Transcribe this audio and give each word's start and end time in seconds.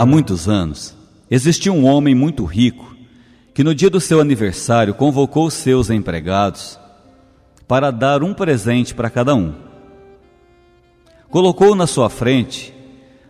Há 0.00 0.06
muitos 0.06 0.48
anos, 0.48 0.96
existia 1.30 1.70
um 1.70 1.84
homem 1.84 2.14
muito 2.14 2.44
rico 2.44 2.96
que, 3.52 3.62
no 3.62 3.74
dia 3.74 3.90
do 3.90 4.00
seu 4.00 4.18
aniversário, 4.18 4.94
convocou 4.94 5.50
seus 5.50 5.90
empregados 5.90 6.78
para 7.68 7.90
dar 7.90 8.22
um 8.22 8.32
presente 8.32 8.94
para 8.94 9.10
cada 9.10 9.34
um. 9.34 9.52
Colocou 11.28 11.74
na 11.74 11.86
sua 11.86 12.08
frente 12.08 12.72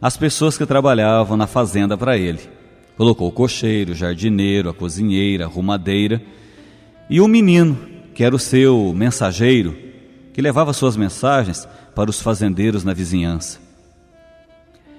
as 0.00 0.16
pessoas 0.16 0.56
que 0.56 0.64
trabalhavam 0.64 1.36
na 1.36 1.48
fazenda 1.48 1.98
para 1.98 2.16
ele. 2.16 2.40
Colocou 2.96 3.26
o 3.26 3.32
cocheiro, 3.32 3.90
o 3.90 3.96
jardineiro, 3.96 4.70
a 4.70 4.72
cozinheira, 4.72 5.46
a 5.46 5.48
rumadeira 5.48 6.22
e 7.10 7.20
o 7.20 7.26
menino, 7.26 7.76
que 8.14 8.22
era 8.22 8.34
o 8.34 8.38
seu 8.38 8.94
mensageiro, 8.94 9.76
que 10.32 10.40
levava 10.40 10.72
suas 10.72 10.96
mensagens 10.96 11.66
para 11.92 12.08
os 12.08 12.22
fazendeiros 12.22 12.84
na 12.84 12.94
vizinhança. 12.94 13.58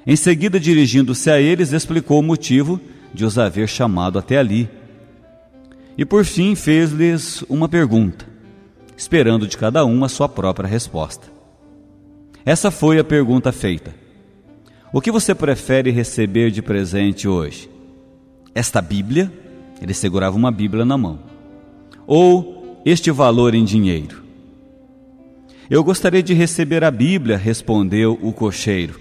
Em 0.06 0.18
seguida, 0.18 0.60
dirigindo-se 0.60 1.32
a 1.32 1.40
eles, 1.40 1.72
explicou 1.72 2.20
o 2.20 2.24
motivo 2.24 2.82
de 3.14 3.24
os 3.24 3.40
haver 3.40 3.70
chamado 3.70 4.20
até 4.20 4.38
ali. 4.38 4.70
E 5.98 6.04
por 6.04 6.26
fim 6.26 6.54
fez-lhes 6.54 7.44
uma 7.48 7.70
pergunta, 7.70 8.26
esperando 8.98 9.48
de 9.48 9.58
cada 9.58 9.86
um 9.86 10.04
a 10.04 10.10
sua 10.10 10.28
própria 10.28 10.68
resposta. 10.68 11.28
Essa 12.46 12.70
foi 12.72 13.00
a 13.00 13.04
pergunta 13.04 13.54
feita: 13.54 13.96
O 14.92 15.00
que 15.00 15.12
você 15.12 15.34
prefere 15.34 15.92
receber 15.92 16.52
de 16.52 16.62
presente 16.62 17.28
hoje? 17.28 17.70
Esta 18.54 18.82
Bíblia? 18.82 19.32
Ele 19.82 19.94
segurava 19.94 20.36
uma 20.36 20.52
Bíblia 20.52 20.84
na 20.84 20.98
mão. 20.98 21.32
Ou 22.14 22.82
este 22.86 23.10
valor 23.10 23.56
em 23.56 23.64
dinheiro? 23.64 24.22
Eu 25.70 25.84
gostaria 25.84 26.22
de 26.22 26.34
receber 26.34 26.84
a 26.84 26.92
Bíblia, 26.92 27.38
respondeu 27.38 28.20
o 28.22 28.34
cocheiro 28.34 29.00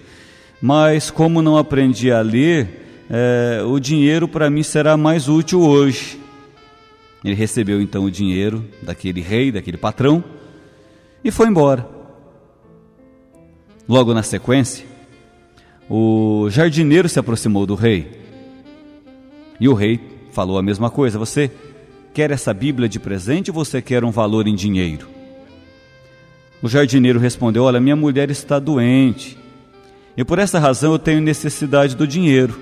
mas 0.61 1.09
como 1.09 1.41
não 1.41 1.57
aprendi 1.57 2.11
a 2.11 2.21
ler, 2.21 3.05
é, 3.09 3.63
o 3.65 3.79
dinheiro 3.79 4.27
para 4.27 4.49
mim 4.49 4.61
será 4.61 4.95
mais 4.95 5.27
útil 5.27 5.61
hoje. 5.61 6.19
Ele 7.23 7.33
recebeu 7.33 7.81
então 7.81 8.05
o 8.05 8.11
dinheiro 8.11 8.63
daquele 8.81 9.21
rei, 9.21 9.51
daquele 9.51 9.77
patrão, 9.77 10.23
e 11.23 11.31
foi 11.31 11.47
embora. 11.47 11.87
Logo 13.89 14.13
na 14.13 14.21
sequência, 14.21 14.85
o 15.89 16.47
jardineiro 16.49 17.09
se 17.09 17.19
aproximou 17.19 17.65
do 17.65 17.75
rei. 17.75 18.21
E 19.59 19.67
o 19.67 19.73
rei 19.73 19.99
falou 20.31 20.57
a 20.57 20.63
mesma 20.63 20.89
coisa: 20.89 21.17
Você 21.19 21.51
quer 22.13 22.31
essa 22.31 22.53
Bíblia 22.53 22.89
de 22.89 22.99
presente 22.99 23.51
ou 23.51 23.55
você 23.55 23.81
quer 23.81 24.03
um 24.03 24.11
valor 24.11 24.47
em 24.47 24.55
dinheiro? 24.55 25.07
O 26.61 26.69
jardineiro 26.69 27.19
respondeu: 27.19 27.63
Olha, 27.63 27.79
minha 27.79 27.95
mulher 27.95 28.29
está 28.29 28.59
doente 28.59 29.37
e 30.15 30.23
por 30.23 30.39
essa 30.39 30.59
razão 30.59 30.93
eu 30.93 30.99
tenho 30.99 31.21
necessidade 31.21 31.95
do 31.95 32.05
dinheiro. 32.05 32.59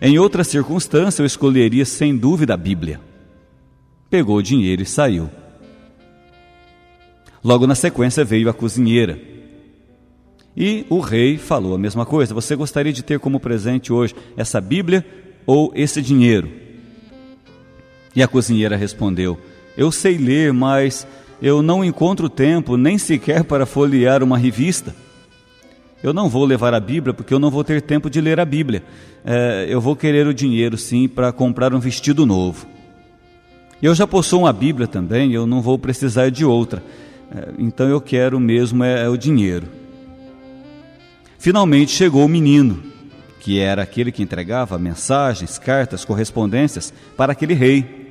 Em 0.00 0.18
outra 0.18 0.42
circunstância, 0.44 1.22
eu 1.22 1.26
escolheria 1.26 1.84
sem 1.84 2.16
dúvida 2.16 2.54
a 2.54 2.56
Bíblia. 2.56 3.00
Pegou 4.10 4.36
o 4.36 4.42
dinheiro 4.42 4.82
e 4.82 4.86
saiu. 4.86 5.30
Logo 7.42 7.66
na 7.66 7.74
sequência 7.74 8.24
veio 8.24 8.48
a 8.48 8.54
cozinheira. 8.54 9.18
E 10.56 10.86
o 10.88 11.00
rei 11.00 11.38
falou 11.38 11.74
a 11.74 11.78
mesma 11.78 12.04
coisa: 12.04 12.34
Você 12.34 12.54
gostaria 12.54 12.92
de 12.92 13.02
ter 13.02 13.18
como 13.18 13.40
presente 13.40 13.92
hoje 13.92 14.14
essa 14.36 14.60
Bíblia 14.60 15.04
ou 15.46 15.72
esse 15.74 16.02
dinheiro? 16.02 16.63
E 18.14 18.22
a 18.22 18.28
cozinheira 18.28 18.76
respondeu: 18.76 19.38
Eu 19.76 19.90
sei 19.90 20.16
ler, 20.16 20.52
mas 20.52 21.06
eu 21.42 21.62
não 21.62 21.84
encontro 21.84 22.28
tempo 22.28 22.76
nem 22.76 22.96
sequer 22.96 23.44
para 23.44 23.66
folhear 23.66 24.22
uma 24.22 24.38
revista. 24.38 24.94
Eu 26.02 26.12
não 26.12 26.28
vou 26.28 26.44
levar 26.44 26.74
a 26.74 26.80
Bíblia 26.80 27.14
porque 27.14 27.32
eu 27.32 27.38
não 27.38 27.50
vou 27.50 27.64
ter 27.64 27.80
tempo 27.80 28.10
de 28.10 28.20
ler 28.20 28.38
a 28.38 28.44
Bíblia. 28.44 28.82
É, 29.24 29.66
eu 29.68 29.80
vou 29.80 29.96
querer 29.96 30.26
o 30.26 30.34
dinheiro 30.34 30.76
sim 30.76 31.08
para 31.08 31.32
comprar 31.32 31.74
um 31.74 31.80
vestido 31.80 32.26
novo. 32.26 32.66
Eu 33.82 33.94
já 33.94 34.06
possuo 34.06 34.40
uma 34.40 34.52
Bíblia 34.52 34.86
também, 34.86 35.32
eu 35.32 35.46
não 35.46 35.62
vou 35.62 35.78
precisar 35.78 36.30
de 36.30 36.44
outra. 36.44 36.82
É, 37.34 37.48
então 37.58 37.88
eu 37.88 38.00
quero 38.00 38.38
mesmo 38.38 38.84
é, 38.84 39.04
é 39.04 39.08
o 39.08 39.16
dinheiro. 39.16 39.66
Finalmente 41.38 41.90
chegou 41.90 42.24
o 42.24 42.28
menino, 42.28 42.82
que 43.40 43.58
era 43.58 43.82
aquele 43.82 44.12
que 44.12 44.22
entregava 44.22 44.78
mensagens, 44.78 45.58
cartas, 45.58 46.04
correspondências 46.04 46.92
para 47.16 47.32
aquele 47.32 47.54
rei. 47.54 48.03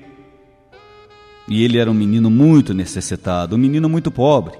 E 1.47 1.63
ele 1.63 1.77
era 1.77 1.89
um 1.89 1.93
menino 1.93 2.29
muito 2.29 2.73
necessitado, 2.73 3.55
um 3.55 3.59
menino 3.59 3.89
muito 3.89 4.09
pobre. 4.09 4.57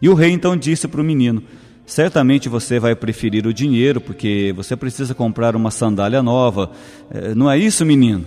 E 0.00 0.08
o 0.08 0.14
rei 0.14 0.30
então 0.30 0.56
disse 0.56 0.88
para 0.88 1.00
o 1.00 1.04
menino: 1.04 1.42
Certamente 1.86 2.48
você 2.48 2.80
vai 2.80 2.96
preferir 2.96 3.46
o 3.46 3.54
dinheiro 3.54 4.00
porque 4.00 4.52
você 4.56 4.74
precisa 4.76 5.14
comprar 5.14 5.54
uma 5.54 5.70
sandália 5.70 6.20
nova. 6.20 6.72
É, 7.10 7.34
não 7.34 7.48
é 7.48 7.56
isso, 7.56 7.86
menino? 7.86 8.26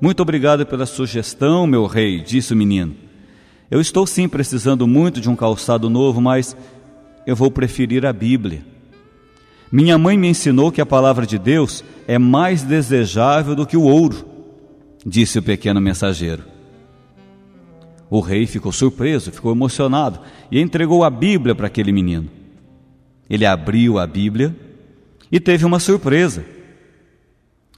Muito 0.00 0.20
obrigado 0.20 0.66
pela 0.66 0.86
sugestão, 0.86 1.66
meu 1.66 1.86
rei, 1.86 2.20
disse 2.20 2.52
o 2.52 2.56
menino. 2.56 2.96
Eu 3.70 3.80
estou 3.80 4.06
sim 4.06 4.28
precisando 4.28 4.88
muito 4.88 5.20
de 5.20 5.30
um 5.30 5.36
calçado 5.36 5.88
novo, 5.88 6.20
mas 6.20 6.56
eu 7.24 7.36
vou 7.36 7.50
preferir 7.50 8.04
a 8.04 8.12
Bíblia. 8.12 8.64
Minha 9.70 9.96
mãe 9.96 10.18
me 10.18 10.26
ensinou 10.26 10.72
que 10.72 10.80
a 10.80 10.86
palavra 10.86 11.24
de 11.24 11.38
Deus 11.38 11.84
é 12.08 12.18
mais 12.18 12.64
desejável 12.64 13.54
do 13.54 13.64
que 13.64 13.76
o 13.76 13.82
ouro, 13.82 14.24
disse 15.04 15.38
o 15.38 15.42
pequeno 15.42 15.80
mensageiro. 15.80 16.44
O 18.08 18.20
rei 18.20 18.46
ficou 18.46 18.72
surpreso, 18.72 19.30
ficou 19.30 19.52
emocionado 19.52 20.20
e 20.50 20.60
entregou 20.60 21.04
a 21.04 21.10
Bíblia 21.10 21.54
para 21.54 21.68
aquele 21.68 21.92
menino. 21.92 22.28
Ele 23.28 23.46
abriu 23.46 23.98
a 23.98 24.06
Bíblia 24.06 24.54
e 25.30 25.38
teve 25.38 25.64
uma 25.64 25.78
surpresa. 25.78 26.44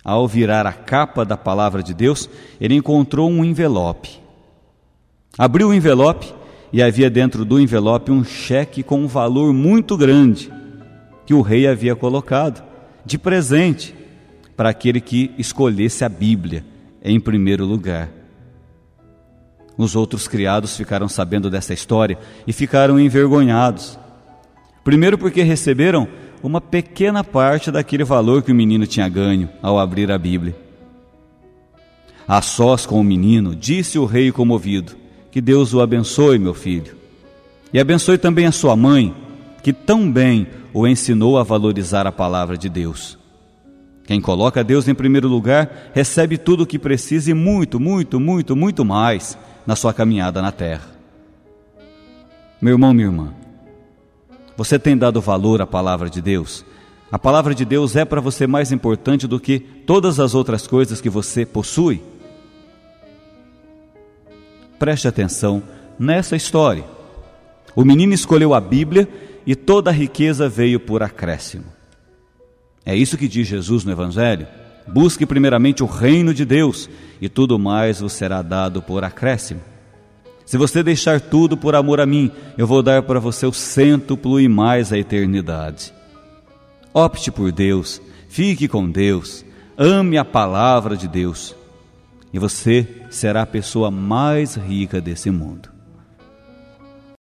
Ao 0.03 0.27
virar 0.27 0.67
a 0.67 0.73
capa 0.73 1.25
da 1.25 1.37
palavra 1.37 1.83
de 1.83 1.93
Deus, 1.93 2.29
ele 2.61 2.75
encontrou 2.75 3.31
um 3.31 3.45
envelope. 3.45 4.19
Abriu 5.37 5.69
o 5.69 5.75
envelope 5.75 6.33
e 6.73 6.83
havia 6.83 7.11
dentro 7.11 7.45
do 7.45 7.61
envelope 7.61 8.11
um 8.11 8.25
cheque 8.25 8.83
com 8.83 9.01
um 9.01 9.07
valor 9.07 9.53
muito 9.53 9.97
grande 9.97 10.51
que 11.27 11.35
o 11.35 11.43
rei 11.43 11.67
havia 11.67 11.95
colocado 11.95 12.65
de 13.05 13.19
presente 13.19 13.95
para 14.57 14.71
aquele 14.71 15.01
que 15.01 15.31
escolhesse 15.39 16.05
a 16.05 16.09
Bíblia 16.09 16.65
em 17.05 17.19
primeiro 17.19 17.65
lugar. 17.65 18.09
Os 19.77 19.97
outros 19.97 20.29
criados 20.29 20.77
ficaram 20.77 21.09
sabendo 21.09 21.51
dessa 21.51 21.73
história 21.73 22.19
e 22.47 22.53
ficaram 22.53 23.01
envergonhados. 23.01 23.99
Primeiro, 24.85 25.17
porque 25.17 25.43
receberam 25.43 26.07
uma 26.43 26.61
pequena 26.61 27.23
parte 27.23 27.71
daquele 27.71 28.05
valor 28.05 28.43
que 28.43 28.53
o 28.53 28.55
menino 28.55 28.87
tinha 28.87 29.09
ganho 29.09 29.49
ao 29.63 29.79
abrir 29.79 30.11
a 30.11 30.19
Bíblia. 30.19 30.55
A 32.27 32.41
sós 32.43 32.87
com 32.87 33.01
o 33.01 33.05
menino, 33.05 33.55
disse 33.55 33.99
o 33.99 34.05
rei 34.05 34.31
comovido: 34.31 34.93
Que 35.31 35.41
Deus 35.41 35.73
o 35.73 35.81
abençoe, 35.81 36.39
meu 36.39 36.55
filho. 36.55 36.97
E 37.73 37.81
abençoe 37.81 38.19
também 38.19 38.47
a 38.47 38.53
sua 38.53 38.77
mãe, 38.77 39.15
que 39.63 39.73
tão 39.73 40.11
bem 40.11 40.47
o 40.73 40.87
ensinou 40.87 41.39
a 41.39 41.43
valorizar 41.43 42.07
a 42.07 42.13
palavra 42.13 42.57
de 42.57 42.69
Deus. 42.69 43.19
Quem 44.05 44.21
coloca 44.21 44.65
Deus 44.65 44.89
em 44.89 44.95
primeiro 44.95 45.29
lugar 45.29 45.91
recebe 45.95 46.37
tudo 46.37 46.65
o 46.65 46.67
que 46.67 46.79
precisa 46.79 47.31
e 47.31 47.35
muito, 47.35 47.79
muito, 47.79 48.19
muito, 48.19 48.57
muito 48.57 48.85
mais 48.85 49.39
na 49.67 49.77
sua 49.77 49.95
caminhada 49.95 50.43
na 50.43 50.51
terra. 50.51 50.91
Meu 52.61 52.75
irmão, 52.75 52.93
minha 52.93 53.07
irmã, 53.07 53.35
você 54.57 54.79
tem 54.79 54.97
dado 54.97 55.21
valor 55.21 55.61
à 55.61 55.67
palavra 55.67 56.11
de 56.11 56.21
Deus? 56.21 56.65
A 57.11 57.19
palavra 57.19 57.55
de 57.55 57.65
Deus 57.65 57.95
é 57.95 58.05
para 58.05 58.21
você 58.21 58.47
mais 58.47 58.73
importante 58.73 59.27
do 59.27 59.39
que 59.39 59.59
todas 59.59 60.19
as 60.19 60.35
outras 60.35 60.67
coisas 60.67 61.01
que 61.01 61.11
você 61.11 61.45
possui? 61.45 62.03
Preste 64.79 65.07
atenção 65.07 65.63
nessa 65.99 66.35
história. 66.35 66.85
O 67.77 67.85
menino 67.85 68.15
escolheu 68.15 68.55
a 68.55 68.61
Bíblia 68.61 69.09
e 69.47 69.55
toda 69.55 69.91
a 69.91 69.93
riqueza 69.93 70.49
veio 70.49 70.81
por 70.81 71.03
acréscimo. 71.03 71.65
É 72.85 72.97
isso 72.97 73.17
que 73.17 73.29
diz 73.29 73.47
Jesus 73.47 73.85
no 73.85 73.93
Evangelho. 73.93 74.47
Busque 74.87 75.25
primeiramente 75.25 75.83
o 75.83 75.87
reino 75.87 76.35
de 76.35 76.45
Deus 76.45 76.89
e 77.21 77.29
tudo 77.29 77.59
mais 77.59 78.01
vos 78.01 78.13
será 78.13 78.43
dado 78.43 78.83
por 78.83 79.05
acréscimo. 79.05 79.61
Se 80.45 80.59
você 80.59 80.83
deixar 80.83 81.21
tudo 81.21 81.57
por 81.57 81.75
amor 81.75 82.01
a 82.01 82.07
mim, 82.07 82.31
eu 82.59 82.67
vou 82.67 82.83
dar 82.83 83.03
para 83.05 83.21
você 83.21 83.47
o 83.47 83.53
cêntuplo 83.53 84.41
e 84.41 84.49
mais 84.49 84.93
a 84.93 84.99
eternidade. 84.99 85.95
Opte 86.93 87.31
por 87.31 87.51
Deus, 87.51 88.03
fique 88.29 88.69
com 88.69 88.91
Deus, 88.91 89.45
ame 89.79 90.19
a 90.19 90.25
palavra 90.25 90.95
de 90.97 91.09
Deus, 91.09 91.55
e 92.35 92.39
você 92.39 92.87
será 93.09 93.43
a 93.43 93.47
pessoa 93.47 93.91
mais 93.91 94.57
rica 94.57 95.01
desse 95.01 95.31
mundo. 95.31 95.72